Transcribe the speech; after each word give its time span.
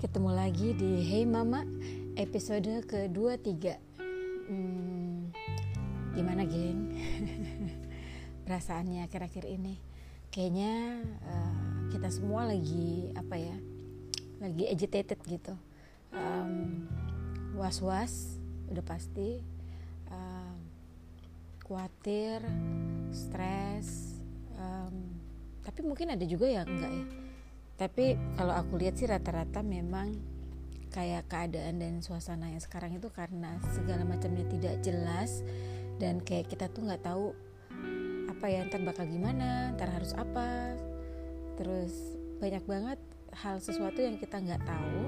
ketemu 0.00 0.32
lagi 0.32 0.72
di 0.72 1.04
Hey 1.04 1.28
Mama 1.28 1.60
episode 2.16 2.88
ke-23 2.88 3.52
hmm, 4.48 5.28
Gimana 6.16 6.48
geng? 6.48 6.96
Perasaannya 8.48 9.04
akhir-akhir 9.04 9.44
ini? 9.44 9.76
Kayaknya 10.32 11.04
uh, 11.04 11.92
kita 11.92 12.08
semua 12.08 12.48
lagi 12.48 13.12
apa 13.12 13.36
ya 13.36 13.52
Lagi 14.40 14.72
agitated 14.72 15.20
gitu. 15.28 15.52
Um, 16.16 16.88
Was-was 17.60 18.40
udah 18.72 18.84
pasti. 18.88 19.44
Um, 20.08 20.64
Khawatir, 21.60 22.40
stres. 23.12 24.16
Um, 24.56 25.12
Tapi 25.60 25.84
mungkin 25.84 26.16
ada 26.16 26.24
juga 26.24 26.48
yang 26.48 26.64
enggak 26.64 26.88
ya 26.88 27.29
tapi 27.80 28.20
kalau 28.36 28.52
aku 28.52 28.76
lihat 28.76 29.00
sih 29.00 29.08
rata-rata 29.08 29.64
memang 29.64 30.12
kayak 30.92 31.32
keadaan 31.32 31.80
dan 31.80 32.04
suasana 32.04 32.52
yang 32.52 32.60
sekarang 32.60 32.92
itu 32.92 33.08
karena 33.08 33.56
segala 33.72 34.04
macamnya 34.04 34.44
tidak 34.52 34.84
jelas 34.84 35.40
dan 35.96 36.20
kayak 36.20 36.52
kita 36.52 36.68
tuh 36.68 36.84
nggak 36.84 37.00
tahu 37.00 37.32
apa 38.28 38.46
ya 38.52 38.68
ntar 38.68 38.84
bakal 38.84 39.08
gimana 39.08 39.72
ntar 39.80 39.88
harus 39.96 40.12
apa. 40.12 40.76
Terus 41.56 42.20
banyak 42.36 42.68
banget 42.68 43.00
hal 43.32 43.56
sesuatu 43.64 44.04
yang 44.04 44.20
kita 44.20 44.36
nggak 44.44 44.60
tahu 44.60 45.00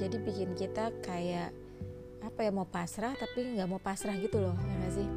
jadi 0.00 0.16
bikin 0.24 0.56
kita 0.56 0.94
kayak 1.04 1.52
apa 2.24 2.40
ya 2.40 2.50
mau 2.52 2.68
pasrah 2.68 3.12
tapi 3.12 3.60
nggak 3.60 3.68
mau 3.68 3.80
pasrah 3.80 4.16
gitu 4.16 4.40
loh 4.40 4.56
ya 4.56 4.74
gak 4.88 4.92
sih? 5.04 5.08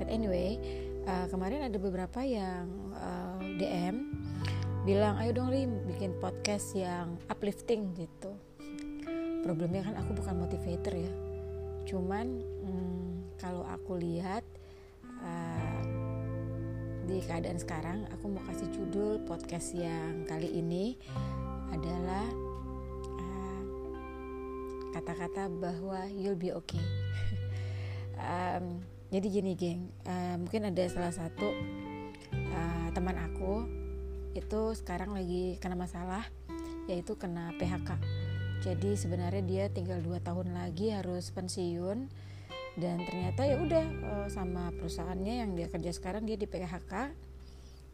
But 0.00 0.08
anyway 0.08 0.56
uh, 1.04 1.28
kemarin 1.28 1.68
ada 1.68 1.76
beberapa 1.76 2.24
yang 2.24 2.68
uh, 2.96 3.40
eh, 3.44 3.60
DM 3.60 4.23
bilang 4.84 5.16
ayo 5.16 5.32
dong 5.32 5.48
Rim 5.48 5.80
bikin 5.88 6.12
podcast 6.20 6.76
yang 6.76 7.16
uplifting 7.32 7.96
gitu. 7.96 8.36
Problemnya 9.40 9.80
kan 9.80 9.96
aku 9.96 10.12
bukan 10.12 10.44
motivator 10.44 10.92
ya. 10.92 11.12
Cuman 11.88 12.44
hmm, 12.44 13.40
kalau 13.40 13.64
aku 13.64 13.96
lihat 13.96 14.44
uh, 15.24 15.80
di 17.08 17.16
keadaan 17.24 17.56
sekarang 17.56 18.04
aku 18.12 18.28
mau 18.28 18.44
kasih 18.44 18.68
judul 18.76 19.24
podcast 19.24 19.72
yang 19.72 20.28
kali 20.28 20.52
ini 20.52 21.00
adalah 21.72 22.28
uh, 23.24 23.62
kata-kata 24.92 25.48
bahwa 25.48 26.04
you'll 26.12 26.36
be 26.36 26.52
okay. 26.52 26.84
Um, 28.14 28.78
jadi 29.10 29.26
gini 29.26 29.52
geng 29.58 29.90
uh, 30.06 30.38
mungkin 30.38 30.70
ada 30.70 30.86
salah 30.86 31.10
satu 31.10 31.50
uh, 32.30 32.88
teman 32.94 33.18
aku 33.18 33.83
itu 34.34 34.74
sekarang 34.74 35.14
lagi 35.14 35.56
kena 35.62 35.78
masalah 35.78 36.26
yaitu 36.90 37.16
kena 37.16 37.54
PHK 37.56 37.96
jadi 38.64 38.96
sebenarnya 38.96 39.42
dia 39.44 39.64
tinggal 39.70 40.00
dua 40.00 40.20
tahun 40.24 40.56
lagi 40.56 40.92
harus 40.92 41.32
pensiun 41.32 42.08
dan 42.74 42.98
ternyata 43.06 43.46
ya 43.46 43.62
udah 43.62 43.84
eh, 43.86 44.28
sama 44.32 44.74
perusahaannya 44.74 45.34
yang 45.46 45.50
dia 45.54 45.70
kerja 45.70 45.94
sekarang 45.94 46.26
dia 46.26 46.34
di 46.34 46.50
PHK 46.50 46.92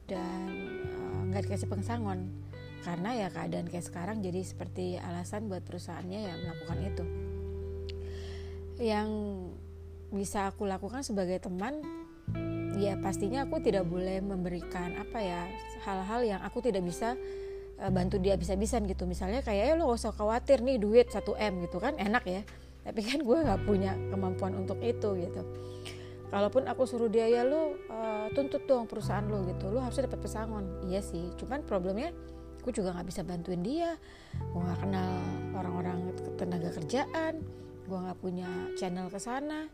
dan 0.08 0.40
eh, 0.88 1.20
nggak 1.28 1.42
dikasih 1.50 1.68
pengsangon. 1.68 2.32
Karena 2.80 3.12
ya 3.12 3.28
keadaan 3.28 3.68
kayak 3.68 3.84
sekarang 3.84 4.24
jadi 4.24 4.40
seperti 4.40 4.96
alasan 4.96 5.52
buat 5.52 5.60
perusahaannya 5.68 6.20
ya 6.24 6.32
melakukan 6.40 6.78
itu. 6.80 7.04
Yang 8.80 9.08
bisa 10.16 10.48
aku 10.48 10.64
lakukan 10.64 11.04
sebagai 11.04 11.36
teman 11.44 11.84
ya 12.80 12.96
pastinya 12.96 13.44
aku 13.44 13.60
tidak 13.60 13.84
boleh 13.84 14.24
memberikan 14.24 14.96
apa 14.96 15.18
ya 15.20 15.40
hal-hal 15.84 16.20
yang 16.24 16.40
aku 16.40 16.64
tidak 16.64 16.80
bisa 16.80 17.14
uh, 17.76 17.92
bantu 17.92 18.16
dia 18.16 18.40
bisa-bisan 18.40 18.88
gitu. 18.88 19.04
Misalnya 19.04 19.44
kayak 19.44 19.64
ya 19.70 19.74
lo 19.76 19.92
gak 19.92 20.00
usah 20.00 20.12
khawatir 20.16 20.64
nih 20.64 20.80
duit 20.80 21.12
1 21.12 21.20
m 21.36 21.52
gitu 21.68 21.76
kan 21.76 22.00
enak 22.00 22.24
ya. 22.24 22.42
Tapi 22.80 23.00
kan 23.04 23.20
gue 23.20 23.38
nggak 23.44 23.60
punya 23.68 23.92
kemampuan 24.08 24.56
untuk 24.56 24.80
itu 24.80 25.12
gitu. 25.20 25.42
Kalaupun 26.32 26.64
aku 26.70 26.88
suruh 26.88 27.10
dia 27.12 27.28
ya 27.28 27.44
lo 27.44 27.76
uh, 27.90 28.32
tuntut 28.32 28.64
dong 28.64 28.88
perusahaan 28.88 29.26
lo 29.26 29.44
gitu 29.44 29.68
lo 29.68 29.84
harusnya 29.84 30.08
dapat 30.08 30.20
pesangon. 30.24 30.88
Iya 30.88 31.04
sih 31.04 31.36
cuman 31.36 31.60
problemnya 31.68 32.16
aku 32.64 32.72
juga 32.72 32.96
nggak 32.96 33.06
bisa 33.12 33.20
bantuin 33.20 33.60
dia. 33.60 34.00
Gue 34.32 34.62
nggak 34.64 34.80
kenal 34.80 35.12
orang-orang 35.52 36.16
tenaga 36.40 36.72
kerjaan 36.72 37.60
gue 37.90 37.98
nggak 37.98 38.20
punya 38.22 38.46
channel 38.78 39.10
ke 39.10 39.18
sana 39.18 39.66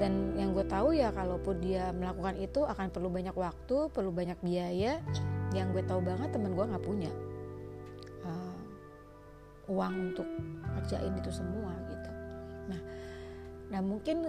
dan 0.00 0.32
yang 0.34 0.56
gue 0.56 0.64
tahu 0.64 0.96
ya 0.96 1.12
kalaupun 1.12 1.60
dia 1.60 1.92
melakukan 1.92 2.40
itu 2.40 2.64
akan 2.64 2.88
perlu 2.88 3.12
banyak 3.12 3.36
waktu 3.36 3.92
perlu 3.92 4.08
banyak 4.08 4.40
biaya. 4.40 5.04
Yang 5.52 5.66
gue 5.76 5.82
tahu 5.84 6.00
banget 6.00 6.32
temen 6.32 6.56
gue 6.56 6.64
nggak 6.64 6.84
punya 6.86 7.12
uh, 8.24 8.58
uang 9.68 9.94
untuk 10.10 10.24
kerjain 10.80 11.12
itu 11.20 11.28
semua 11.28 11.76
gitu. 11.92 12.10
Nah 12.72 12.80
nah 13.70 13.80
mungkin 13.84 14.26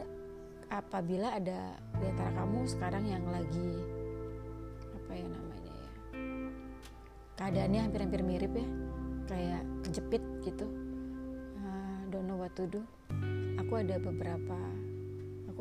apabila 0.71 1.35
ada 1.35 1.75
di 1.99 2.05
antara 2.07 2.31
kamu 2.31 2.63
sekarang 2.63 3.03
yang 3.03 3.25
lagi 3.27 3.83
apa 4.95 5.11
ya 5.19 5.27
namanya 5.27 5.73
ya 5.75 5.91
keadaannya 7.35 7.79
hampir-hampir 7.83 8.21
mirip 8.23 8.53
ya 8.55 8.67
kayak 9.27 9.63
kejepit 9.83 10.23
gitu 10.47 10.63
uh, 11.59 11.99
don't 12.07 12.23
know 12.23 12.39
what 12.39 12.55
to 12.55 12.63
do 12.71 12.79
aku 13.59 13.83
ada 13.83 13.99
beberapa 13.99 14.55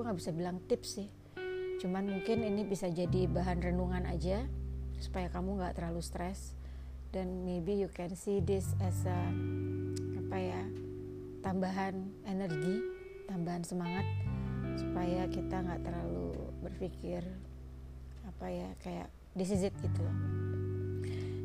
aku 0.01 0.09
nggak 0.09 0.21
bisa 0.25 0.33
bilang 0.33 0.57
tips 0.65 0.97
sih. 0.97 1.13
Cuman 1.77 2.09
mungkin 2.09 2.41
ini 2.41 2.65
bisa 2.65 2.89
jadi 2.89 3.29
bahan 3.29 3.61
renungan 3.61 4.09
aja 4.09 4.49
supaya 4.97 5.29
kamu 5.29 5.61
nggak 5.61 5.77
terlalu 5.77 6.01
stres. 6.01 6.57
Dan 7.13 7.45
maybe 7.45 7.77
you 7.77 7.93
can 7.93 8.17
see 8.17 8.41
this 8.41 8.73
as 8.81 8.97
a 9.05 9.21
apa 10.25 10.37
ya 10.41 10.63
tambahan 11.45 12.09
energi 12.25 12.81
tambahan 13.29 13.61
semangat 13.61 14.09
supaya 14.81 15.29
kita 15.29 15.69
nggak 15.69 15.85
terlalu 15.85 16.33
berpikir 16.65 17.21
apa 18.25 18.47
ya 18.49 18.73
kayak 18.81 19.13
this 19.37 19.53
is 19.53 19.61
it 19.61 19.77
gitu 19.85 20.01
loh. 20.01 20.17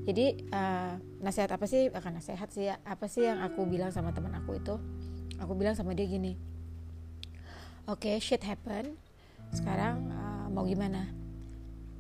Jadi 0.08 0.48
uh, 0.56 0.96
nasihat 1.20 1.52
apa 1.52 1.68
sih 1.68 1.92
akan 1.92 2.24
nasihat 2.24 2.48
sih 2.56 2.72
ya 2.72 2.80
apa 2.88 3.12
sih 3.12 3.28
yang 3.28 3.44
aku 3.44 3.68
bilang 3.68 3.92
sama 3.92 4.16
teman 4.16 4.32
aku 4.32 4.56
itu? 4.56 4.80
Aku 5.44 5.60
bilang 5.60 5.76
sama 5.76 5.92
dia 5.92 6.08
gini 6.08 6.55
oke 7.86 8.02
okay, 8.02 8.16
shit 8.22 8.42
happen. 8.42 8.98
Sekarang 9.54 10.10
uh, 10.10 10.48
mau 10.50 10.66
gimana? 10.66 11.10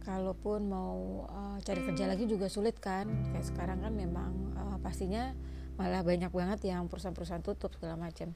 Kalaupun 0.05 0.69
mau 0.69 1.25
uh, 1.29 1.57
cari 1.65 1.81
kerja 1.81 2.05
lagi 2.05 2.29
juga 2.29 2.49
sulit 2.49 2.77
kan? 2.77 3.09
Kayak 3.33 3.45
sekarang 3.49 3.81
kan 3.81 3.93
memang 3.93 4.31
uh, 4.57 4.77
pastinya 4.81 5.33
malah 5.75 6.01
banyak 6.07 6.31
banget 6.31 6.71
yang 6.71 6.87
perusahaan-perusahaan 6.87 7.43
tutup 7.43 7.75
segala 7.75 7.99
macam 7.99 8.31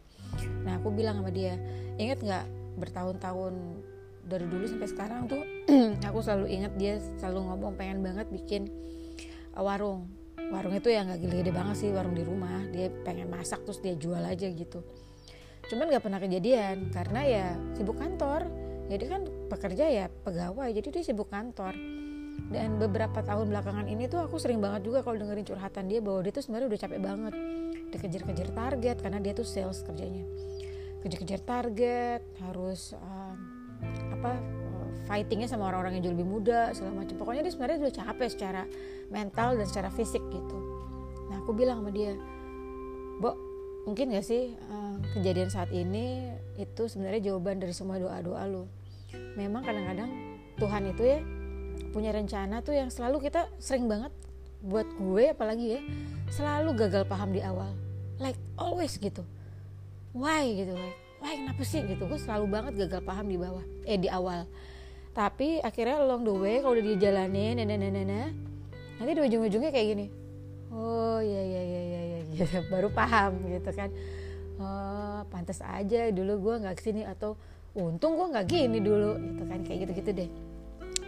nah 0.68 0.76
aku 0.76 0.92
bilang 0.92 1.24
sama 1.24 1.32
dia 1.32 1.56
inget 1.96 2.20
nggak 2.20 2.46
bertahun-tahun 2.76 3.80
dari 4.28 4.46
dulu 4.46 4.68
sampai 4.68 4.90
sekarang 4.92 5.26
tuh 5.26 5.42
aku 6.08 6.20
selalu 6.22 6.52
ingat 6.52 6.74
dia 6.76 7.00
selalu 7.18 7.50
ngomong 7.50 7.74
pengen 7.80 8.06
banget 8.06 8.30
bikin 8.30 8.70
uh, 9.58 9.64
warung. 9.66 10.06
Warung 10.50 10.74
itu 10.78 10.90
ya 10.90 11.02
nggak 11.06 11.20
gede-gede 11.22 11.52
banget 11.54 11.76
sih 11.82 11.90
warung 11.90 12.14
di 12.14 12.22
rumah. 12.22 12.62
Dia 12.70 12.94
pengen 13.06 13.30
masak 13.30 13.66
terus 13.66 13.82
dia 13.82 13.98
jual 13.98 14.22
aja 14.22 14.46
gitu 14.46 14.86
cuman 15.70 15.86
nggak 15.94 16.04
pernah 16.04 16.20
kejadian 16.20 16.90
karena 16.90 17.22
ya 17.24 17.48
sibuk 17.78 17.96
kantor. 18.02 18.50
Jadi 18.90 19.06
kan 19.06 19.22
pekerja 19.54 19.86
ya 19.86 20.06
pegawai 20.26 20.74
jadi 20.74 20.88
dia 20.90 21.04
sibuk 21.06 21.30
kantor. 21.30 21.78
Dan 22.50 22.82
beberapa 22.82 23.22
tahun 23.22 23.54
belakangan 23.54 23.86
ini 23.86 24.10
tuh 24.10 24.26
aku 24.26 24.42
sering 24.42 24.58
banget 24.58 24.90
juga 24.90 25.06
kalau 25.06 25.22
dengerin 25.22 25.46
curhatan 25.46 25.86
dia 25.86 26.02
bahwa 26.02 26.26
dia 26.26 26.34
tuh 26.34 26.42
sebenarnya 26.42 26.68
udah 26.74 26.80
capek 26.82 27.00
banget. 27.00 27.34
Dikejar-kejar 27.94 28.50
target 28.50 28.98
karena 28.98 29.20
dia 29.22 29.34
tuh 29.38 29.46
sales 29.46 29.86
kerjanya. 29.86 30.26
Kejar-kejar 31.06 31.42
target 31.46 32.22
harus 32.42 32.98
uh, 32.98 33.34
apa 34.10 34.42
uh, 34.42 34.90
fightingnya 35.06 35.46
sama 35.46 35.70
orang-orang 35.70 36.02
yang 36.02 36.10
jauh 36.10 36.16
lebih 36.18 36.26
muda 36.28 36.74
segala 36.74 37.06
macam. 37.06 37.14
Pokoknya 37.22 37.46
dia 37.46 37.54
sebenarnya 37.54 37.78
udah 37.86 37.94
capek 37.94 38.30
secara 38.34 38.64
mental 39.14 39.54
dan 39.54 39.66
secara 39.70 39.94
fisik 39.94 40.26
gitu. 40.34 40.58
Nah 41.30 41.46
aku 41.46 41.54
bilang 41.54 41.86
sama 41.86 41.94
dia 41.94 42.18
Bo 43.22 43.49
mungkin 43.90 44.14
gak 44.14 44.26
sih 44.30 44.54
uh, 44.70 45.02
kejadian 45.18 45.50
saat 45.50 45.74
ini 45.74 46.30
itu 46.62 46.86
sebenarnya 46.86 47.34
jawaban 47.34 47.58
dari 47.58 47.74
semua 47.74 47.98
doa-doa 47.98 48.46
lo 48.46 48.70
memang 49.34 49.66
kadang-kadang 49.66 50.14
Tuhan 50.62 50.94
itu 50.94 51.02
ya 51.02 51.20
punya 51.90 52.14
rencana 52.14 52.62
tuh 52.62 52.78
yang 52.78 52.94
selalu 52.94 53.32
kita 53.32 53.50
sering 53.58 53.90
banget 53.90 54.14
buat 54.60 54.86
gue 54.86 55.32
apalagi 55.32 55.80
ya 55.80 55.82
selalu 56.30 56.76
gagal 56.76 57.04
paham 57.08 57.32
di 57.32 57.42
awal. 57.42 57.72
Like 58.20 58.38
always 58.60 59.00
gitu. 59.00 59.24
Why 60.12 60.52
gitu 60.54 60.76
like 60.76 60.98
why 61.24 61.34
kenapa 61.40 61.64
sih 61.64 61.82
gitu? 61.88 62.06
Gue 62.06 62.20
selalu 62.20 62.46
banget 62.52 62.74
gagal 62.88 63.02
paham 63.08 63.26
di 63.32 63.40
bawah 63.40 63.64
eh 63.88 63.98
di 63.98 64.12
awal. 64.12 64.46
Tapi 65.16 65.64
akhirnya 65.64 66.04
along 66.04 66.28
the 66.28 66.36
way 66.36 66.56
kalau 66.62 66.78
udah 66.78 66.86
dijalanin 66.86 67.58
nenek 67.58 67.80
nenek 67.80 68.30
nanti 69.00 69.12
di 69.16 69.22
ujung-ujungnya 69.24 69.72
kayak 69.72 69.88
gini. 69.96 70.06
Oh 70.70 71.18
iya 71.24 71.42
iya 71.42 71.62
iya 71.64 71.82
iya 71.82 72.02
gitu. 72.40 72.64
baru 72.74 72.88
paham 72.92 73.44
gitu 73.52 73.70
kan. 73.76 73.90
Oh 74.60 75.22
pantas 75.28 75.64
aja 75.64 76.12
dulu 76.12 76.50
gue 76.50 76.56
nggak 76.68 76.76
ke 76.80 76.84
sini 76.84 77.04
atau 77.08 77.36
untung 77.76 78.18
gue 78.18 78.28
nggak 78.34 78.46
gini 78.50 78.80
dulu 78.84 79.16
gitu 79.20 79.44
kan 79.48 79.60
kayak 79.64 79.88
gitu 79.88 79.92
gitu 80.04 80.10
deh. 80.26 80.30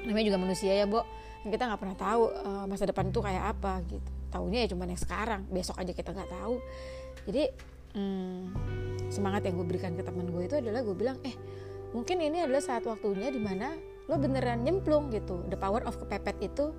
Namanya 0.07 0.25
juga 0.33 0.39
manusia 0.39 0.72
ya 0.75 0.86
bo. 0.88 1.04
Kita 1.42 1.66
nggak 1.66 1.81
pernah 1.81 1.98
tahu 1.98 2.24
uh, 2.30 2.66
masa 2.69 2.86
depan 2.86 3.10
tuh 3.10 3.25
kayak 3.25 3.57
apa 3.57 3.81
gitu. 3.89 4.10
Taunya 4.31 4.63
ya 4.63 4.68
cuma 4.72 4.88
yang 4.88 5.00
sekarang 5.00 5.42
besok 5.50 5.80
aja 5.81 5.92
kita 5.92 6.13
nggak 6.13 6.31
tahu. 6.31 6.56
Jadi 7.28 7.44
hmm, 7.98 8.42
semangat 9.12 9.48
yang 9.48 9.60
gue 9.60 9.68
berikan 9.68 9.94
ke 9.98 10.04
teman 10.06 10.30
gue 10.30 10.44
itu 10.48 10.56
adalah 10.60 10.81
gue 10.86 10.95
bilang 10.95 11.18
eh 11.27 11.36
mungkin 11.92 12.24
ini 12.24 12.48
adalah 12.48 12.63
saat 12.63 12.88
waktunya 12.88 13.27
di 13.27 13.42
mana 13.42 13.75
lo 14.07 14.16
beneran 14.16 14.63
nyemplung 14.63 15.12
gitu. 15.12 15.44
The 15.51 15.60
power 15.60 15.84
of 15.84 16.00
kepepet 16.00 16.39
itu 16.39 16.72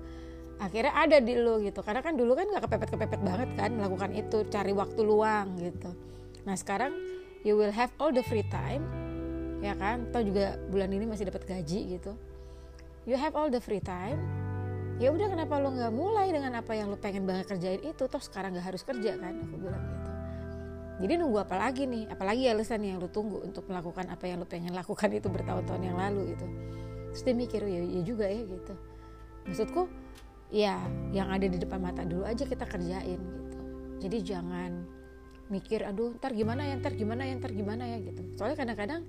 akhirnya 0.61 0.93
ada 0.93 1.17
di 1.21 1.33
lo 1.37 1.57
gitu. 1.61 1.81
Karena 1.81 2.01
kan 2.05 2.13
dulu 2.17 2.37
kan 2.37 2.45
nggak 2.49 2.63
kepepet 2.69 2.89
kepepet 2.93 3.21
banget 3.21 3.49
kan 3.57 3.71
melakukan 3.73 4.11
itu 4.13 4.45
cari 4.49 4.73
waktu 4.73 5.01
luang 5.01 5.57
gitu. 5.57 5.89
Nah 6.43 6.55
sekarang 6.57 6.93
you 7.47 7.55
will 7.55 7.73
have 7.73 7.89
all 7.97 8.11
the 8.11 8.25
free 8.25 8.45
time 8.51 8.83
ya 9.63 9.73
kan? 9.79 10.11
Atau 10.11 10.27
juga 10.27 10.59
bulan 10.67 10.91
ini 10.91 11.07
masih 11.07 11.31
dapat 11.31 11.47
gaji 11.47 11.97
gitu. 11.97 12.13
You 13.07 13.15
have 13.19 13.35
all 13.35 13.47
the 13.47 13.63
free 13.63 13.83
time. 13.83 14.19
Ya 15.01 15.09
udah 15.09 15.25
kenapa 15.25 15.57
lo 15.57 15.73
nggak 15.73 15.89
mulai 15.89 16.29
dengan 16.29 16.53
apa 16.53 16.77
yang 16.77 16.93
lo 16.93 16.99
pengen 16.99 17.25
banget 17.25 17.49
kerjain 17.49 17.81
itu? 17.81 18.03
Toh 18.05 18.21
sekarang 18.21 18.53
nggak 18.53 18.67
harus 18.75 18.83
kerja 18.85 19.17
kan 19.17 19.33
aku 19.41 19.55
bilang 19.57 19.83
gitu. 19.83 20.11
Jadi 21.03 21.13
nunggu 21.17 21.41
apa 21.41 21.55
lagi 21.57 21.89
nih? 21.89 22.07
Apalagi 22.13 22.45
alasan 22.47 22.85
yang 22.85 23.01
lo 23.01 23.09
tunggu 23.09 23.41
untuk 23.41 23.65
melakukan 23.65 24.07
apa 24.13 24.29
yang 24.29 24.37
lo 24.37 24.45
pengen 24.45 24.71
lakukan 24.77 25.09
itu 25.09 25.27
bertahun-tahun 25.27 25.81
yang 25.81 25.97
lalu 25.97 26.37
gitu. 26.37 26.45
Terus 27.11 27.21
dia 27.25 27.35
mikir 27.35 27.61
ya, 27.65 27.81
ya 27.81 28.01
juga 28.05 28.25
ya 28.29 28.43
gitu. 28.45 28.73
Maksudku 29.49 29.81
ya 30.53 30.77
yang 31.09 31.33
ada 31.33 31.49
di 31.49 31.57
depan 31.57 31.81
mata 31.81 32.05
dulu 32.05 32.29
aja 32.29 32.45
kita 32.45 32.69
kerjain 32.69 33.17
gitu. 33.17 33.59
Jadi 34.05 34.17
jangan 34.21 34.71
mikir 35.49 35.81
aduh 35.83 36.13
ntar 36.21 36.31
gimana 36.37 36.69
ya 36.69 36.77
ntar 36.77 36.93
gimana 36.93 37.25
ya 37.25 37.33
ntar 37.41 37.51
gimana 37.51 37.83
ya 37.89 37.97
gitu. 38.05 38.21
Soalnya 38.37 38.61
kadang-kadang 38.61 39.01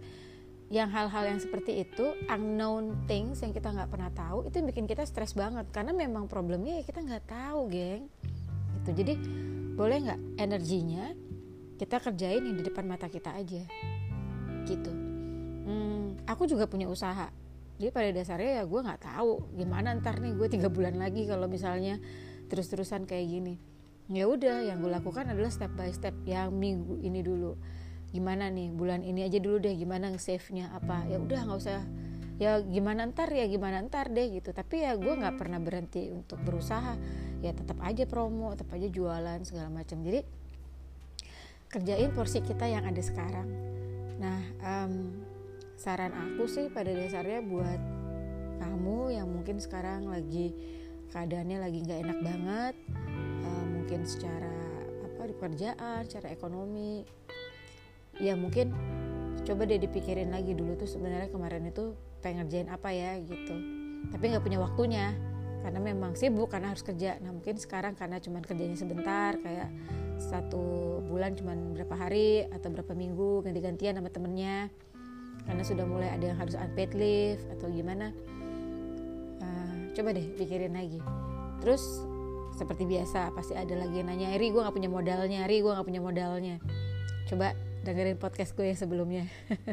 yang 0.72 0.88
hal-hal 0.88 1.28
yang 1.28 1.38
seperti 1.38 1.84
itu 1.84 2.16
unknown 2.32 3.04
things 3.04 3.44
yang 3.44 3.52
kita 3.52 3.68
nggak 3.68 3.92
pernah 3.92 4.08
tahu 4.16 4.48
itu 4.48 4.64
bikin 4.64 4.88
kita 4.88 5.04
stres 5.04 5.36
banget. 5.36 5.68
Karena 5.68 5.92
memang 5.92 6.32
problemnya 6.32 6.80
ya 6.80 6.82
kita 6.88 7.04
nggak 7.04 7.28
tahu 7.28 7.68
geng. 7.68 8.08
Gitu. 8.80 8.90
Jadi 9.04 9.12
boleh 9.76 9.96
nggak 10.08 10.20
energinya 10.40 11.12
kita 11.76 12.00
kerjain 12.00 12.40
yang 12.40 12.56
di 12.56 12.64
depan 12.64 12.88
mata 12.88 13.12
kita 13.12 13.36
aja? 13.36 13.68
Gitu. 14.64 14.92
Hmm, 15.68 16.16
aku 16.24 16.48
juga 16.48 16.64
punya 16.64 16.88
usaha 16.88 17.28
jadi 17.74 17.90
pada 17.90 18.10
dasarnya 18.14 18.62
ya 18.62 18.64
gue 18.70 18.80
nggak 18.86 19.02
tahu 19.02 19.50
gimana 19.58 19.98
ntar 19.98 20.22
nih 20.22 20.38
gue 20.38 20.46
tiga 20.46 20.70
bulan 20.70 20.94
lagi 20.94 21.26
kalau 21.26 21.50
misalnya 21.50 21.98
terus-terusan 22.46 23.08
kayak 23.08 23.26
gini. 23.26 23.54
Ya 24.12 24.28
udah 24.28 24.62
yang 24.62 24.84
gue 24.84 24.92
lakukan 24.92 25.26
adalah 25.26 25.48
step 25.48 25.72
by 25.74 25.90
step 25.90 26.14
yang 26.28 26.54
minggu 26.54 27.00
ini 27.02 27.24
dulu. 27.24 27.56
Gimana 28.14 28.46
nih 28.52 28.70
bulan 28.70 29.02
ini 29.02 29.26
aja 29.26 29.40
dulu 29.42 29.58
deh 29.58 29.74
gimana 29.74 30.12
save 30.20 30.44
nya 30.54 30.70
apa. 30.70 31.08
Ya 31.10 31.18
udah 31.18 31.50
nggak 31.50 31.58
usah. 31.58 31.82
Ya 32.38 32.62
gimana 32.62 33.10
ntar 33.10 33.32
ya 33.32 33.48
gimana 33.50 33.82
ntar 33.82 34.12
deh 34.12 34.38
gitu. 34.38 34.54
Tapi 34.54 34.86
ya 34.86 34.94
gue 34.94 35.10
nggak 35.10 35.34
pernah 35.34 35.58
berhenti 35.58 36.14
untuk 36.14 36.38
berusaha. 36.46 36.94
Ya 37.42 37.56
tetap 37.56 37.80
aja 37.82 38.06
promo 38.06 38.54
tetap 38.54 38.70
aja 38.76 38.86
jualan 38.86 39.40
segala 39.42 39.72
macam. 39.72 39.98
Jadi 40.04 40.22
kerjain 41.72 42.14
porsi 42.14 42.38
kita 42.38 42.70
yang 42.70 42.86
ada 42.86 43.02
sekarang. 43.02 43.48
Nah 44.20 44.40
um, 44.62 45.23
saran 45.74 46.14
aku 46.14 46.46
sih 46.46 46.70
pada 46.70 46.90
dasarnya 46.94 47.42
buat 47.44 47.80
kamu 48.62 49.18
yang 49.18 49.28
mungkin 49.28 49.58
sekarang 49.58 50.06
lagi 50.08 50.54
keadaannya 51.10 51.58
lagi 51.62 51.78
nggak 51.82 52.00
enak 52.06 52.18
banget 52.22 52.74
uh, 53.42 53.64
mungkin 53.68 54.06
secara 54.06 54.54
apa 55.04 55.30
di 55.30 55.34
pekerjaan 55.34 56.00
secara 56.06 56.30
ekonomi 56.30 57.02
ya 58.22 58.38
mungkin 58.38 58.70
coba 59.44 59.68
deh 59.68 59.76
dipikirin 59.76 60.32
lagi 60.32 60.56
dulu 60.56 60.78
tuh 60.78 60.88
sebenarnya 60.88 61.28
kemarin 61.28 61.68
itu 61.68 61.92
pengen 62.24 62.48
ngerjain 62.48 62.68
apa 62.72 62.88
ya 62.90 63.20
gitu. 63.20 63.54
Tapi 64.08 64.24
nggak 64.32 64.44
punya 64.44 64.58
waktunya 64.58 65.12
karena 65.60 65.80
memang 65.80 66.16
sibuk 66.16 66.48
karena 66.48 66.72
harus 66.72 66.80
kerja. 66.80 67.20
Nah 67.20 67.36
mungkin 67.36 67.60
sekarang 67.60 67.92
karena 67.92 68.16
cuma 68.24 68.40
kerjanya 68.40 68.76
sebentar 68.76 69.36
kayak 69.44 69.68
satu 70.16 71.00
bulan 71.04 71.36
cuma 71.36 71.52
berapa 71.52 71.92
hari 71.92 72.48
atau 72.48 72.72
berapa 72.72 72.96
minggu 72.96 73.44
ganti-gantian 73.44 74.00
sama 74.00 74.08
temennya 74.08 74.72
karena 75.44 75.62
sudah 75.62 75.84
mulai 75.84 76.08
ada 76.12 76.32
yang 76.32 76.38
harus 76.40 76.56
unpaid 76.56 76.92
leave 76.96 77.42
atau 77.56 77.68
gimana. 77.68 78.10
Uh, 79.40 79.92
coba 79.92 80.16
deh 80.16 80.26
pikirin 80.36 80.74
lagi. 80.74 81.00
Terus 81.60 81.82
seperti 82.54 82.86
biasa 82.86 83.34
pasti 83.34 83.58
ada 83.58 83.74
lagi 83.74 83.98
yang 83.98 84.08
nanya 84.08 84.34
Ri 84.38 84.54
gue 84.54 84.62
gak 84.62 84.74
punya 84.74 84.86
modalnya 84.86 85.42
Ri 85.44 85.60
gue 85.60 85.72
gak 85.72 85.86
punya 85.86 86.00
modalnya. 86.00 86.56
Coba 87.26 87.52
dengerin 87.82 88.16
podcast 88.16 88.54
gue 88.54 88.70
yang 88.70 88.78
sebelumnya. 88.78 89.24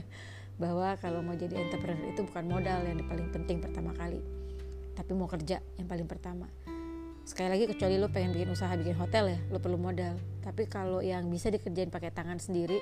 Bahwa 0.61 0.93
kalau 1.01 1.25
mau 1.25 1.33
jadi 1.33 1.57
entrepreneur 1.57 2.11
itu 2.13 2.21
bukan 2.25 2.45
modal 2.45 2.85
yang 2.85 3.01
paling 3.07 3.29
penting 3.33 3.57
pertama 3.63 3.95
kali 3.97 4.21
tapi 4.95 5.17
mau 5.17 5.27
kerja 5.27 5.57
yang 5.79 5.87
paling 5.87 6.07
pertama. 6.07 6.47
Sekali 7.25 7.53
lagi 7.53 7.65
kecuali 7.69 7.95
lo 7.97 8.09
pengen 8.09 8.37
bikin 8.37 8.49
usaha 8.53 8.69
bikin 8.77 8.97
hotel 8.97 9.33
ya 9.33 9.39
lo 9.49 9.57
perlu 9.57 9.81
modal. 9.81 10.13
Tapi 10.45 10.67
kalau 10.67 10.99
yang 11.01 11.25
bisa 11.31 11.49
dikerjain 11.49 11.89
pakai 11.89 12.13
tangan 12.13 12.37
sendiri 12.37 12.77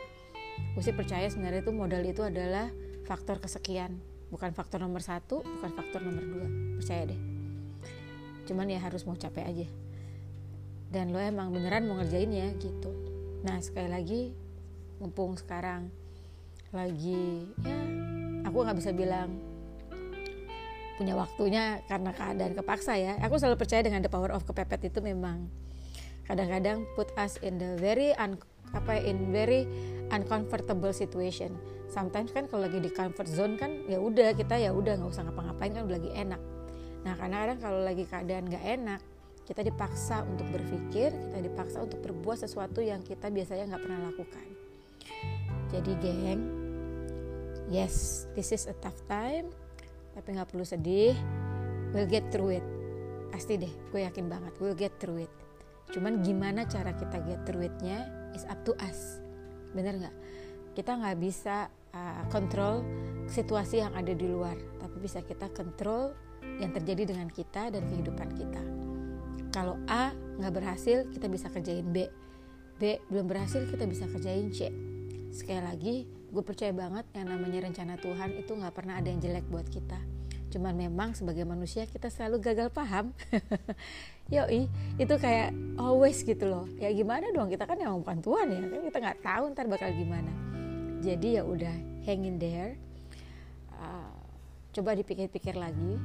gue 0.76 0.84
sih 0.84 0.96
percaya 0.96 1.28
sebenarnya 1.28 1.66
itu 1.66 1.74
modal 1.74 2.04
itu 2.06 2.22
adalah 2.24 2.70
faktor 3.06 3.42
kesekian. 3.42 3.98
Bukan 4.30 4.54
faktor 4.54 4.80
nomor 4.80 5.02
satu 5.02 5.42
bukan 5.42 5.72
faktor 5.74 6.06
nomor 6.06 6.24
dua. 6.24 6.48
Percaya 6.78 7.10
deh. 7.10 7.20
Cuman 8.46 8.70
ya 8.70 8.80
harus 8.82 9.04
mau 9.04 9.18
capek 9.18 9.46
aja. 9.46 9.68
Dan 10.90 11.14
lo 11.14 11.22
emang 11.22 11.54
beneran 11.54 11.86
mau 11.86 11.98
ngerjain 11.98 12.30
ya 12.30 12.50
gitu. 12.58 12.94
Nah 13.46 13.58
sekali 13.62 13.90
lagi 13.90 14.34
mumpung 15.00 15.40
sekarang 15.40 15.90
lagi 16.70 17.50
ya 17.66 17.90
aku 18.46 18.62
nggak 18.62 18.78
bisa 18.78 18.92
bilang 18.94 19.42
punya 21.00 21.16
waktunya 21.16 21.80
karena 21.88 22.12
keadaan 22.12 22.54
kepaksa 22.60 23.00
ya. 23.00 23.16
Aku 23.24 23.40
selalu 23.40 23.56
percaya 23.56 23.80
dengan 23.80 24.04
the 24.04 24.12
power 24.12 24.36
of 24.36 24.44
kepepet 24.44 24.92
itu 24.92 25.00
memang. 25.00 25.48
Kadang-kadang 26.28 26.84
put 26.94 27.08
us 27.16 27.40
in 27.40 27.56
the 27.56 27.80
very 27.80 28.12
un, 28.20 28.36
apa 28.74 29.02
in 29.02 29.34
very 29.34 29.66
uncomfortable 30.14 30.94
situation. 30.94 31.54
Sometimes 31.90 32.30
kan 32.30 32.46
kalau 32.46 32.70
lagi 32.70 32.78
di 32.78 32.94
comfort 32.94 33.26
zone 33.26 33.58
kan 33.58 33.86
ya 33.90 33.98
udah 33.98 34.38
kita 34.38 34.62
ya 34.62 34.70
udah 34.70 34.98
nggak 35.02 35.10
usah 35.10 35.26
ngapa-ngapain 35.26 35.74
kan 35.74 35.84
udah 35.90 35.98
lagi 35.98 36.12
enak. 36.14 36.42
Nah 37.02 37.14
karena 37.18 37.36
kadang 37.46 37.60
kalau 37.62 37.80
lagi 37.82 38.04
keadaan 38.06 38.46
nggak 38.46 38.66
enak 38.66 39.02
kita 39.50 39.66
dipaksa 39.66 40.22
untuk 40.30 40.46
berpikir 40.54 41.10
kita 41.10 41.42
dipaksa 41.42 41.82
untuk 41.82 42.06
berbuat 42.06 42.46
sesuatu 42.46 42.86
yang 42.86 43.02
kita 43.02 43.34
biasanya 43.34 43.74
nggak 43.74 43.82
pernah 43.82 44.00
lakukan. 44.14 44.48
Jadi 45.74 45.92
geng 45.98 46.42
yes 47.74 48.26
this 48.38 48.54
is 48.54 48.70
a 48.70 48.76
tough 48.78 48.98
time 49.10 49.50
tapi 50.14 50.38
nggak 50.38 50.54
perlu 50.54 50.66
sedih 50.66 51.18
we'll 51.98 52.06
get 52.06 52.30
through 52.30 52.62
it. 52.62 52.66
Pasti 53.34 53.58
deh 53.58 53.74
gue 53.90 54.06
yakin 54.06 54.30
banget 54.30 54.54
we'll 54.62 54.78
get 54.78 54.94
through 55.02 55.26
it. 55.26 55.34
Cuman 55.90 56.22
gimana 56.22 56.70
cara 56.70 56.94
kita 56.94 57.18
get 57.26 57.42
through 57.50 57.66
itnya 57.66 58.19
is 58.36 58.46
up 58.48 58.60
to 58.66 58.74
us. 58.84 59.22
Bener 59.74 59.98
nggak? 59.98 60.16
Kita 60.74 60.98
nggak 60.98 61.18
bisa 61.20 61.70
uh, 61.94 62.24
kontrol 62.30 62.86
situasi 63.30 63.82
yang 63.86 63.94
ada 63.94 64.14
di 64.14 64.26
luar 64.26 64.58
tapi 64.82 64.98
bisa 65.02 65.22
kita 65.22 65.54
kontrol 65.54 66.18
yang 66.58 66.74
terjadi 66.74 67.14
dengan 67.14 67.30
kita 67.30 67.70
dan 67.70 67.84
kehidupan 67.86 68.30
kita. 68.34 68.62
Kalau 69.50 69.78
A 69.90 70.14
nggak 70.38 70.54
berhasil 70.54 71.10
kita 71.10 71.26
bisa 71.30 71.50
kerjain 71.50 71.90
B. 71.90 72.10
B 72.80 73.02
belum 73.12 73.28
berhasil 73.28 73.66
kita 73.68 73.86
bisa 73.86 74.06
kerjain 74.08 74.50
C. 74.54 74.70
Sekali 75.30 75.62
lagi 75.62 75.96
gue 76.30 76.44
percaya 76.46 76.74
banget 76.74 77.10
yang 77.18 77.34
namanya 77.34 77.66
rencana 77.66 77.98
Tuhan 77.98 78.38
itu 78.38 78.52
nggak 78.54 78.74
pernah 78.74 79.02
ada 79.02 79.10
yang 79.10 79.18
jelek 79.18 79.46
buat 79.50 79.66
kita 79.66 80.19
cuman 80.50 80.74
memang 80.74 81.14
sebagai 81.14 81.46
manusia 81.46 81.86
kita 81.86 82.10
selalu 82.10 82.42
gagal 82.42 82.70
paham. 82.74 83.14
Yoi 84.34 84.70
itu 85.02 85.16
kayak 85.18 85.54
always 85.78 86.22
gitu 86.22 86.46
loh. 86.50 86.66
Ya 86.78 86.90
gimana 86.94 87.30
dong 87.34 87.50
kita 87.50 87.66
kan 87.66 87.78
yang 87.78 87.98
bukan 88.02 88.22
Tuhan 88.22 88.46
ya 88.50 88.60
kan 88.62 88.82
kita 88.86 88.98
nggak 89.02 89.20
tahu 89.22 89.44
ntar 89.54 89.66
bakal 89.70 89.90
gimana. 89.94 90.30
Jadi 91.02 91.38
ya 91.40 91.44
udah 91.46 91.76
hang 92.06 92.26
in 92.26 92.38
there. 92.38 92.78
Uh, 93.74 94.14
coba 94.74 94.94
dipikir-pikir 94.98 95.58
lagi. 95.58 95.98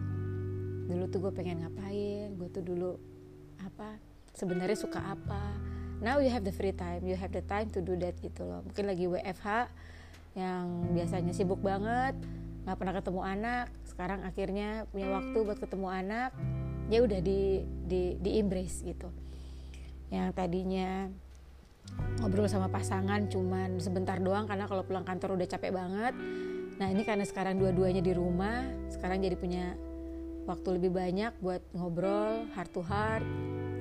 Dulu 0.89 1.05
tuh 1.09 1.19
gue 1.29 1.33
pengen 1.33 1.65
ngapain 1.65 2.33
gue 2.37 2.49
tuh 2.53 2.65
dulu 2.65 2.97
apa 3.61 3.97
sebenarnya 4.37 4.77
suka 4.77 5.01
apa. 5.01 5.57
Now 6.05 6.21
you 6.21 6.29
have 6.29 6.45
the 6.45 6.53
free 6.53 6.77
time 6.77 7.05
you 7.09 7.17
have 7.17 7.33
the 7.33 7.45
time 7.45 7.73
to 7.73 7.81
do 7.81 7.97
that 8.01 8.17
gitu 8.21 8.45
loh. 8.45 8.61
Mungkin 8.65 8.85
lagi 8.89 9.05
WFH 9.09 9.73
yang 10.35 10.91
biasanya 10.91 11.31
sibuk 11.31 11.63
banget 11.63 12.19
nggak 12.65 12.77
pernah 12.81 12.95
ketemu 12.97 13.21
anak 13.21 13.67
sekarang 13.85 14.21
akhirnya 14.25 14.89
punya 14.89 15.09
waktu 15.13 15.39
buat 15.45 15.59
ketemu 15.61 15.89
anak 15.93 16.31
ya 16.89 17.05
udah 17.05 17.21
di 17.21 17.65
di 17.85 18.17
di 18.21 18.31
embrace 18.41 18.85
gitu. 18.85 19.09
Yang 20.13 20.37
tadinya 20.37 21.09
ngobrol 22.21 22.49
sama 22.49 22.73
pasangan 22.73 23.29
cuman 23.29 23.77
sebentar 23.81 24.17
doang 24.17 24.49
karena 24.49 24.65
kalau 24.65 24.85
pulang 24.85 25.05
kantor 25.05 25.37
udah 25.37 25.49
capek 25.49 25.73
banget. 25.73 26.15
Nah 26.81 26.89
ini 26.91 27.07
karena 27.07 27.23
sekarang 27.29 27.61
dua-duanya 27.61 28.03
di 28.03 28.13
rumah 28.17 28.65
sekarang 28.91 29.23
jadi 29.23 29.37
punya 29.37 29.77
waktu 30.45 30.69
lebih 30.77 30.93
banyak 30.93 31.33
buat 31.41 31.61
ngobrol 31.73 32.49
heart 32.53 32.73
to 32.73 32.85
heart 32.85 33.25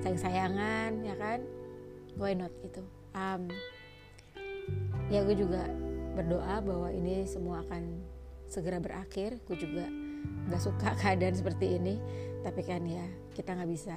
sayang 0.04 0.20
sayangan 0.20 0.90
ya 1.00 1.16
kan? 1.16 1.40
Why 2.20 2.36
not 2.36 2.52
gitu? 2.62 2.84
Um, 3.16 3.48
ya 5.08 5.24
gue 5.24 5.36
juga 5.36 5.66
berdoa 6.14 6.62
bahwa 6.62 6.88
ini 6.94 7.26
semua 7.26 7.66
akan 7.66 8.13
segera 8.48 8.78
berakhir. 8.80 9.40
Gue 9.44 9.56
juga 9.58 9.86
nggak 10.50 10.62
suka 10.62 10.88
keadaan 11.00 11.34
seperti 11.36 11.76
ini. 11.78 11.98
Tapi 12.44 12.60
kan 12.64 12.84
ya 12.84 13.04
kita 13.32 13.56
nggak 13.56 13.70
bisa 13.70 13.96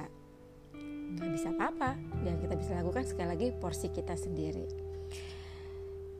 nggak 1.17 1.31
bisa 1.33 1.47
apa-apa. 1.55 1.95
Yang 2.23 2.37
kita 2.47 2.55
bisa 2.55 2.71
lakukan 2.79 3.03
sekali 3.07 3.27
lagi 3.27 3.47
porsi 3.55 3.87
kita 3.91 4.15
sendiri. 4.15 4.65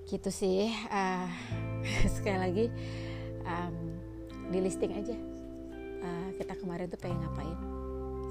Gitu 0.08 0.30
sih. 0.32 0.72
Uh, 0.92 1.28
sekali 2.16 2.40
lagi 2.40 2.66
um, 3.44 3.76
di 4.52 4.60
listing 4.64 4.96
aja. 4.96 5.18
Uh, 5.98 6.30
kita 6.38 6.54
kemarin 6.56 6.88
tuh 6.88 7.00
pengen 7.02 7.20
ngapain? 7.26 7.58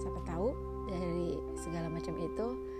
Siapa 0.00 0.20
tahu 0.28 0.48
dari 0.86 1.34
segala 1.58 1.90
macam 1.90 2.14
itu 2.22 2.75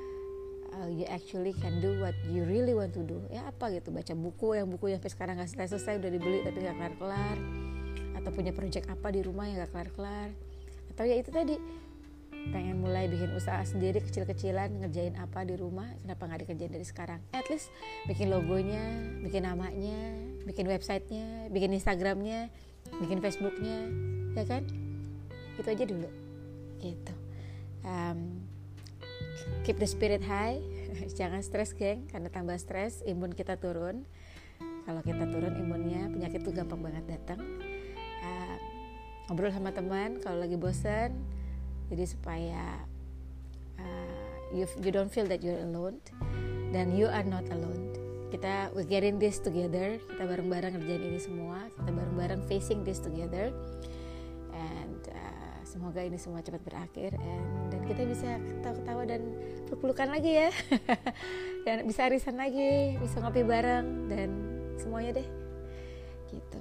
uh, 0.76 0.88
you 0.92 1.08
actually 1.08 1.56
can 1.58 1.80
do 1.80 1.96
what 2.00 2.14
you 2.28 2.44
really 2.44 2.76
want 2.76 2.92
to 2.92 3.02
do. 3.02 3.18
Ya 3.32 3.48
apa 3.48 3.72
gitu 3.72 3.88
baca 3.90 4.12
buku 4.12 4.56
yang 4.56 4.68
buku 4.68 4.92
yang 4.92 5.00
sampai 5.00 5.12
sekarang 5.12 5.34
nggak 5.40 5.50
selesai 5.50 5.68
selesai 5.76 5.92
udah 6.04 6.10
dibeli 6.12 6.38
tapi 6.44 6.58
nggak 6.62 6.76
kelar 6.76 6.94
kelar 7.00 7.38
atau 8.16 8.30
punya 8.32 8.52
project 8.52 8.86
apa 8.88 9.08
di 9.12 9.20
rumah 9.24 9.44
yang 9.48 9.62
nggak 9.62 9.72
kelar 9.72 9.90
kelar 9.94 10.30
atau 10.92 11.04
ya 11.04 11.16
itu 11.20 11.28
tadi 11.28 11.56
pengen 12.46 12.78
mulai 12.78 13.10
bikin 13.10 13.34
usaha 13.34 13.58
sendiri 13.66 13.98
kecil-kecilan 13.98 14.70
ngerjain 14.78 15.18
apa 15.18 15.42
di 15.42 15.58
rumah 15.58 15.90
kenapa 16.02 16.30
nggak 16.30 16.40
dikerjain 16.46 16.72
dari 16.72 16.86
sekarang? 16.86 17.20
At 17.34 17.46
least 17.50 17.74
bikin 18.06 18.30
logonya 18.30 18.82
bikin 19.26 19.42
namanya 19.42 20.14
bikin 20.46 20.70
websitenya 20.70 21.50
bikin 21.50 21.74
instagramnya 21.74 22.50
bikin 23.02 23.18
facebooknya 23.18 23.90
ya 24.38 24.44
kan? 24.46 24.62
Itu 25.58 25.66
aja 25.66 25.84
dulu. 25.88 26.08
Gitu. 26.78 27.14
Um, 27.82 28.45
keep 29.62 29.76
the 29.80 29.88
spirit 29.88 30.24
high. 30.24 30.60
Jangan 31.18 31.40
stres 31.40 31.72
geng. 31.76 32.08
Karena 32.08 32.32
tambah 32.32 32.56
stres 32.56 33.02
imun 33.04 33.32
kita 33.32 33.56
turun. 33.60 34.06
Kalau 34.86 35.02
kita 35.02 35.26
turun 35.26 35.54
imunnya 35.58 36.06
penyakit 36.06 36.46
tuh 36.46 36.54
gampang 36.54 36.78
banget 36.78 37.04
datang. 37.10 37.42
Uh, 38.22 38.56
ngobrol 39.26 39.50
sama 39.50 39.74
teman 39.74 40.22
kalau 40.22 40.38
lagi 40.38 40.54
bosan 40.54 41.10
jadi 41.90 42.04
supaya 42.06 42.82
uh, 43.78 44.34
you 44.50 44.66
you 44.82 44.90
don't 44.90 45.10
feel 45.10 45.26
that 45.26 45.42
you're 45.42 45.62
alone. 45.62 46.02
Dan 46.74 46.98
you 46.98 47.06
are 47.06 47.22
not 47.22 47.46
alone. 47.54 47.94
Kita 48.34 48.74
we 48.74 48.82
getting 48.82 49.22
this 49.22 49.38
together. 49.38 50.02
Kita 50.02 50.26
bareng-bareng 50.26 50.74
ngerjain 50.74 51.02
ini 51.02 51.20
semua. 51.22 51.70
Kita 51.78 51.90
bareng-bareng 51.94 52.42
facing 52.50 52.82
this 52.82 52.98
together. 52.98 53.54
And 54.50 55.02
uh, 55.14 55.45
semoga 55.66 56.00
ini 56.00 56.16
semua 56.16 56.40
cepat 56.40 56.62
berakhir 56.62 57.18
and, 57.18 57.74
dan 57.74 57.80
kita 57.90 58.06
bisa 58.06 58.38
ketawa-ketawa 58.38 59.02
dan 59.04 59.22
peluk-pelukan 59.66 60.08
lagi 60.14 60.46
ya 60.46 60.50
dan 61.66 61.82
bisa 61.84 62.06
arisan 62.06 62.38
lagi 62.38 62.94
bisa 63.02 63.18
ngopi 63.18 63.42
bareng 63.42 64.06
dan 64.06 64.30
semuanya 64.78 65.18
deh 65.18 65.28
gitu 66.30 66.60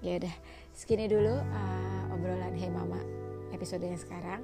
ya 0.00 0.22
udah 0.22 0.34
segini 0.72 1.10
dulu 1.10 1.34
uh, 1.34 2.14
obrolan 2.14 2.54
Hey 2.56 2.72
Mama 2.72 3.20
episode 3.60 3.84
yang 3.84 4.00
sekarang. 4.00 4.40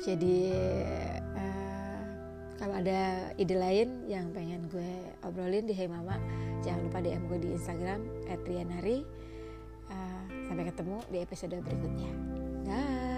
Jadi 0.00 0.54
uh, 1.36 2.00
kalau 2.56 2.80
ada 2.80 3.28
ide 3.36 3.52
lain 3.52 4.08
yang 4.08 4.32
pengen 4.32 4.64
gue 4.72 4.92
obrolin 5.20 5.68
di 5.68 5.76
Hey 5.76 5.90
Mama, 5.90 6.16
jangan 6.64 6.88
lupa 6.88 7.04
DM 7.04 7.28
gue 7.28 7.38
di 7.44 7.50
Instagram 7.52 8.00
@rianari. 8.48 9.04
Sampai 10.46 10.64
ketemu 10.70 10.98
di 11.10 11.18
episode 11.18 11.56
berikutnya. 11.58 12.10
Dah. 12.66 13.15